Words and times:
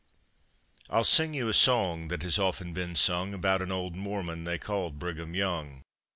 I. 0.89 0.95
I'll 0.97 1.03
sing 1.03 1.35
you 1.35 1.47
a 1.47 1.53
song 1.53 2.07
that 2.07 2.23
has 2.23 2.39
often 2.39 2.73
been 2.73 2.95
sung 2.95 3.35
About 3.35 3.61
an 3.61 3.71
old 3.71 3.95
Mormon 3.95 4.45
they 4.45 4.57
called 4.57 4.97
Brigham 4.97 5.35
Young. 5.35 5.83